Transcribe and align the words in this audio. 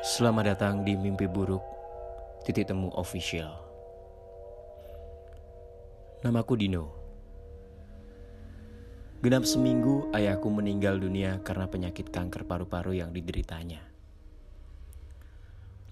Selamat 0.00 0.56
datang 0.56 0.80
di 0.80 0.96
Mimpi 0.96 1.28
Buruk 1.28 1.60
Titik 2.48 2.72
Temu 2.72 2.88
Official. 2.96 3.52
Namaku 6.24 6.56
Dino. 6.56 6.84
Genap 9.20 9.44
seminggu 9.44 10.08
ayahku 10.16 10.48
meninggal 10.48 10.96
dunia 10.96 11.44
karena 11.44 11.68
penyakit 11.68 12.08
kanker 12.08 12.48
paru-paru 12.48 12.96
yang 12.96 13.12
dideritanya. 13.12 13.84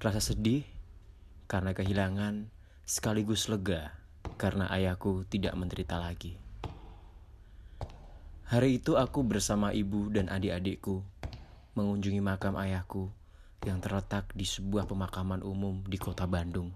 Rasa 0.01 0.25
sedih 0.25 0.65
karena 1.45 1.77
kehilangan 1.77 2.49
sekaligus 2.89 3.45
lega 3.53 3.93
karena 4.41 4.73
ayahku 4.73 5.29
tidak 5.29 5.53
menderita 5.53 6.01
lagi. 6.01 6.41
Hari 8.49 8.81
itu 8.81 8.97
aku 8.97 9.21
bersama 9.21 9.77
ibu 9.77 10.09
dan 10.09 10.33
adik-adikku 10.33 11.05
mengunjungi 11.77 12.25
makam 12.25 12.57
ayahku 12.57 13.13
yang 13.67 13.83
terletak 13.83 14.31
di 14.37 14.47
sebuah 14.47 14.87
pemakaman 14.87 15.43
umum 15.43 15.83
di 15.87 15.99
kota 15.99 16.29
Bandung. 16.29 16.71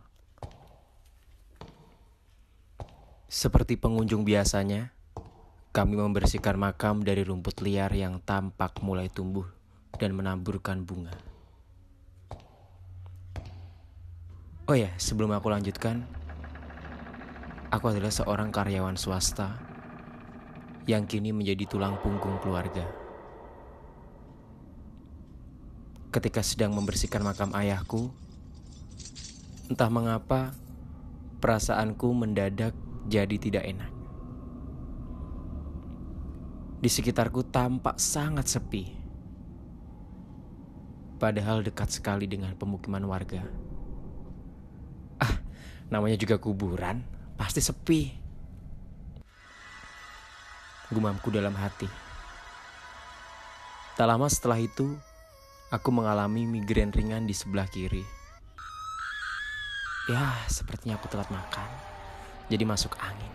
Seperti 3.32 3.80
pengunjung 3.80 4.28
biasanya, 4.28 4.92
kami 5.72 5.96
membersihkan 5.96 6.60
makam 6.60 7.00
dari 7.00 7.24
rumput 7.24 7.64
liar 7.64 7.88
yang 7.96 8.20
tampak 8.20 8.84
mulai 8.84 9.08
tumbuh 9.08 9.48
dan 9.96 10.12
menaburkan 10.12 10.84
bunga. 10.84 11.16
Oh 14.68 14.76
ya, 14.76 14.92
sebelum 15.00 15.32
aku 15.32 15.48
lanjutkan, 15.48 16.04
aku 17.72 17.88
adalah 17.88 18.12
seorang 18.12 18.52
karyawan 18.52 19.00
swasta 19.00 19.56
yang 20.84 21.08
kini 21.08 21.32
menjadi 21.32 21.64
tulang 21.64 21.96
punggung 22.04 22.36
keluarga. 22.44 23.01
Ketika 26.12 26.44
sedang 26.44 26.76
membersihkan 26.76 27.24
makam 27.24 27.56
ayahku, 27.56 28.12
entah 29.72 29.88
mengapa 29.88 30.52
perasaanku 31.40 32.12
mendadak 32.12 32.76
jadi 33.08 33.36
tidak 33.40 33.64
enak. 33.64 33.92
Di 36.84 36.90
sekitarku 36.92 37.48
tampak 37.48 37.96
sangat 37.96 38.44
sepi, 38.44 38.92
padahal 41.16 41.64
dekat 41.64 41.88
sekali 41.88 42.28
dengan 42.28 42.52
pemukiman 42.60 43.08
warga. 43.08 43.40
Ah, 45.16 45.40
namanya 45.88 46.20
juga 46.20 46.36
kuburan, 46.36 47.00
pasti 47.40 47.64
sepi. 47.64 48.20
Gumamku 50.92 51.32
dalam 51.32 51.56
hati. 51.56 51.88
Tak 53.96 54.04
lama 54.04 54.26
setelah 54.28 54.60
itu, 54.60 54.98
Aku 55.72 55.88
mengalami 55.88 56.44
migrain 56.44 56.92
ringan 56.92 57.24
di 57.24 57.32
sebelah 57.32 57.64
kiri. 57.64 58.04
Ya, 60.04 60.36
sepertinya 60.44 61.00
aku 61.00 61.08
telat 61.08 61.32
makan. 61.32 61.64
Jadi 62.52 62.60
masuk 62.68 62.92
angin. 63.00 63.32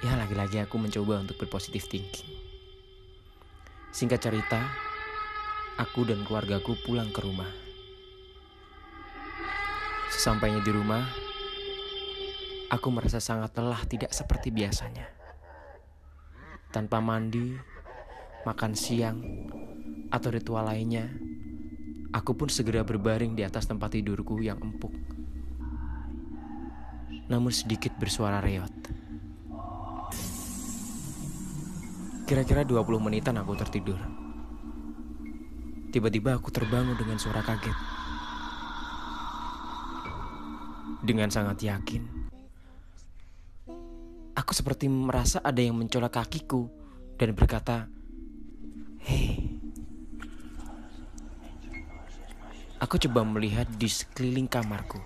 Ya, 0.00 0.16
lagi-lagi 0.16 0.64
aku 0.64 0.80
mencoba 0.80 1.20
untuk 1.20 1.36
berpositif 1.36 1.92
thinking. 1.92 2.32
Singkat 3.92 4.16
cerita, 4.16 4.64
aku 5.76 6.08
dan 6.08 6.24
keluargaku 6.24 6.72
pulang 6.88 7.12
ke 7.12 7.20
rumah. 7.20 7.52
Sesampainya 10.08 10.64
di 10.64 10.72
rumah, 10.72 11.04
aku 12.72 12.88
merasa 12.88 13.20
sangat 13.20 13.52
lelah 13.60 13.84
tidak 13.84 14.08
seperti 14.08 14.48
biasanya. 14.48 15.04
Tanpa 16.72 17.04
mandi, 17.04 17.52
makan 18.48 18.72
siang, 18.72 19.20
atau 20.14 20.30
ritual 20.30 20.62
lainnya, 20.62 21.10
aku 22.14 22.38
pun 22.38 22.46
segera 22.46 22.86
berbaring 22.86 23.34
di 23.34 23.42
atas 23.42 23.66
tempat 23.66 23.98
tidurku 23.98 24.38
yang 24.38 24.62
empuk. 24.62 24.94
Namun 27.26 27.50
sedikit 27.50 27.98
bersuara 27.98 28.38
reot. 28.38 28.70
Kira-kira 32.30 32.62
20 32.62 32.78
menitan 33.02 33.34
aku 33.42 33.58
tertidur. 33.58 33.98
Tiba-tiba 35.90 36.38
aku 36.38 36.54
terbangun 36.54 36.94
dengan 36.94 37.18
suara 37.18 37.42
kaget. 37.42 37.74
Dengan 41.04 41.28
sangat 41.28 41.60
yakin, 41.60 42.02
aku 44.32 44.52
seperti 44.56 44.88
merasa 44.88 45.44
ada 45.44 45.60
yang 45.60 45.76
mencolok 45.76 46.16
kakiku 46.16 46.72
dan 47.20 47.36
berkata, 47.36 47.92
Aku 52.84 53.00
coba 53.00 53.24
melihat 53.24 53.64
di 53.80 53.88
sekeliling 53.88 54.44
kamarku. 54.44 55.00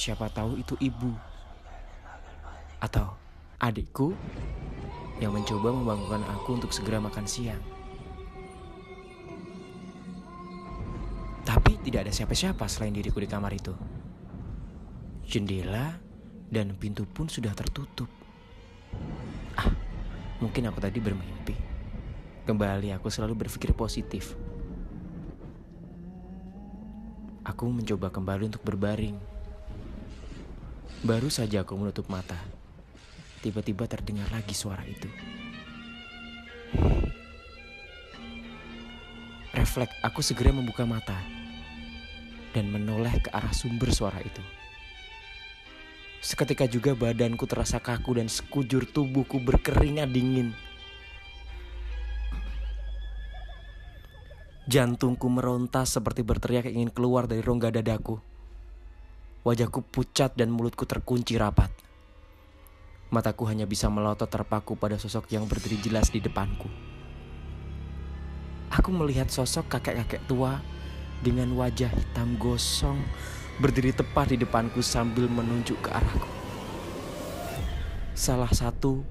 Siapa 0.00 0.32
tahu 0.32 0.56
itu 0.56 0.72
ibu 0.80 1.12
atau 2.80 3.12
adikku 3.60 4.16
yang 5.20 5.36
mencoba 5.36 5.68
membangunkan 5.68 6.24
aku 6.32 6.56
untuk 6.56 6.72
segera 6.72 6.96
makan 6.96 7.28
siang. 7.28 7.60
Tapi 11.44 11.76
tidak 11.84 12.08
ada 12.08 12.12
siapa-siapa 12.16 12.64
selain 12.72 12.96
diriku 12.96 13.20
di 13.20 13.28
kamar 13.28 13.52
itu. 13.52 13.76
Jendela 15.28 16.00
dan 16.48 16.72
pintu 16.80 17.04
pun 17.04 17.28
sudah 17.28 17.52
tertutup. 17.52 18.08
Ah, 19.60 19.68
mungkin 20.40 20.72
aku 20.72 20.80
tadi 20.80 21.04
bermimpi. 21.04 21.52
Kembali 22.48 22.96
aku 22.96 23.12
selalu 23.12 23.44
berpikir 23.44 23.76
positif. 23.76 24.32
Aku 27.52 27.68
mencoba 27.68 28.08
kembali 28.08 28.48
untuk 28.48 28.64
berbaring. 28.64 29.12
Baru 31.04 31.28
saja 31.28 31.60
aku 31.60 31.76
menutup 31.76 32.08
mata. 32.08 32.40
Tiba-tiba 33.44 33.84
terdengar 33.84 34.24
lagi 34.32 34.56
suara 34.56 34.80
itu. 34.88 35.04
Refleks, 39.52 39.92
aku 40.00 40.24
segera 40.24 40.48
membuka 40.48 40.88
mata 40.88 41.20
dan 42.56 42.72
menoleh 42.72 43.20
ke 43.20 43.28
arah 43.28 43.52
sumber 43.52 43.92
suara 43.92 44.16
itu. 44.24 44.40
Seketika 46.24 46.64
juga 46.64 46.96
badanku 46.96 47.44
terasa 47.44 47.76
kaku 47.84 48.16
dan 48.16 48.32
sekujur 48.32 48.88
tubuhku 48.88 49.36
berkeringat 49.44 50.08
dingin. 50.08 50.56
Jantungku 54.72 55.28
meronta 55.28 55.84
seperti 55.84 56.24
berteriak 56.24 56.64
ingin 56.64 56.88
keluar 56.88 57.28
dari 57.28 57.44
rongga 57.44 57.68
dadaku. 57.68 58.16
Wajahku 59.44 59.84
pucat 59.84 60.32
dan 60.32 60.48
mulutku 60.48 60.88
terkunci 60.88 61.36
rapat. 61.36 61.68
Mataku 63.12 63.44
hanya 63.52 63.68
bisa 63.68 63.92
melotot 63.92 64.32
terpaku 64.32 64.80
pada 64.80 64.96
sosok 64.96 65.28
yang 65.28 65.44
berdiri 65.44 65.76
jelas 65.76 66.08
di 66.08 66.24
depanku. 66.24 66.72
Aku 68.72 68.88
melihat 68.96 69.28
sosok 69.28 69.76
kakek-kakek 69.76 70.24
tua 70.24 70.64
dengan 71.20 71.52
wajah 71.52 71.92
hitam 71.92 72.40
gosong 72.40 72.96
berdiri 73.60 73.92
tepat 73.92 74.32
di 74.32 74.40
depanku 74.40 74.80
sambil 74.80 75.28
menunjuk 75.28 75.84
ke 75.84 75.92
arahku. 75.92 76.32
Salah 78.16 78.48
satu 78.48 79.04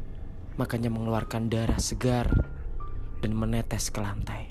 makanya 0.58 0.90
mengeluarkan 0.90 1.54
darah 1.54 1.78
segar 1.78 2.34
dan 3.22 3.38
menetes 3.38 3.94
ke 3.94 4.02
lantai. 4.02 4.51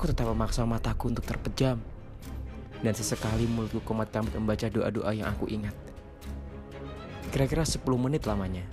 Aku 0.00 0.08
tetap 0.08 0.32
memaksa 0.32 0.64
mataku 0.64 1.12
untuk 1.12 1.28
terpejam. 1.28 1.76
Dan 2.80 2.96
sesekali 2.96 3.44
mulutku 3.44 3.84
komat 3.84 4.08
kamit 4.08 4.32
membaca 4.32 4.64
doa-doa 4.64 5.12
yang 5.12 5.28
aku 5.28 5.44
ingat. 5.44 5.76
Kira-kira 7.28 7.68
10 7.68 7.84
menit 8.00 8.24
lamanya. 8.24 8.64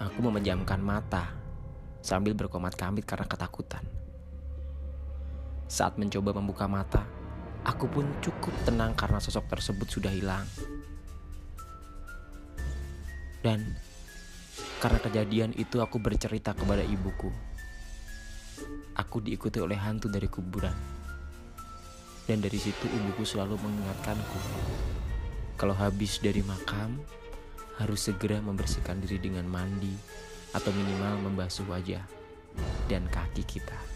Aku 0.00 0.24
memejamkan 0.24 0.80
mata 0.80 1.36
sambil 2.00 2.32
berkomat 2.32 2.80
kamit 2.80 3.04
karena 3.04 3.28
ketakutan. 3.28 3.84
Saat 5.68 6.00
mencoba 6.00 6.32
membuka 6.32 6.64
mata, 6.64 7.04
aku 7.60 7.92
pun 7.92 8.08
cukup 8.24 8.56
tenang 8.64 8.96
karena 8.96 9.20
sosok 9.20 9.52
tersebut 9.52 9.84
sudah 9.84 10.16
hilang. 10.16 10.48
Dan 13.44 13.76
karena 14.80 14.96
kejadian 14.96 15.52
itu 15.60 15.84
aku 15.84 16.00
bercerita 16.00 16.56
kepada 16.56 16.80
ibuku 16.80 17.28
aku 18.96 19.20
diikuti 19.24 19.60
oleh 19.60 19.76
hantu 19.76 20.08
dari 20.08 20.28
kuburan. 20.28 20.74
Dan 22.26 22.42
dari 22.42 22.58
situ 22.58 22.90
ibuku 22.90 23.22
selalu 23.22 23.54
mengingatkanku, 23.60 24.40
kalau 25.56 25.72
habis 25.72 26.18
dari 26.18 26.42
makam, 26.42 26.98
harus 27.80 28.08
segera 28.08 28.42
membersihkan 28.42 28.98
diri 29.04 29.20
dengan 29.20 29.46
mandi 29.46 29.92
atau 30.52 30.72
minimal 30.72 31.28
membasuh 31.28 31.68
wajah 31.68 32.02
dan 32.88 33.04
kaki 33.08 33.44
kita. 33.44 33.95